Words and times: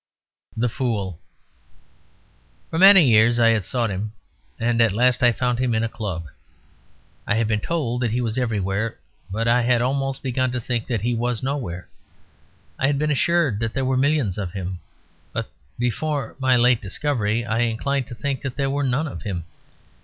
THE 0.57 0.67
FOOL 0.67 1.19
For 2.71 2.79
many 2.79 3.03
years 3.07 3.39
I 3.39 3.49
had 3.49 3.65
sought 3.65 3.91
him, 3.91 4.13
and 4.59 4.81
at 4.81 4.93
last 4.93 5.21
I 5.21 5.31
found 5.31 5.59
him 5.59 5.75
in 5.75 5.83
a 5.83 5.87
club. 5.87 6.25
I 7.27 7.35
had 7.35 7.47
been 7.47 7.59
told 7.59 8.01
that 8.01 8.09
he 8.09 8.19
was 8.19 8.35
everywhere; 8.39 8.97
but 9.29 9.47
I 9.47 9.61
had 9.61 9.79
almost 9.79 10.23
begun 10.23 10.51
to 10.53 10.59
think 10.59 10.87
that 10.87 11.03
he 11.03 11.13
was 11.13 11.43
nowhere. 11.43 11.87
I 12.79 12.87
had 12.87 12.97
been 12.97 13.11
assured 13.11 13.59
that 13.59 13.75
there 13.75 13.85
were 13.85 13.95
millions 13.95 14.39
of 14.39 14.53
him; 14.53 14.79
but 15.33 15.51
before 15.77 16.35
my 16.39 16.55
late 16.55 16.81
discovery 16.81 17.45
I 17.45 17.59
inclined 17.59 18.07
to 18.07 18.15
think 18.15 18.41
that 18.41 18.55
there 18.55 18.71
were 18.71 18.83
none 18.83 19.07
of 19.07 19.21
him. 19.21 19.43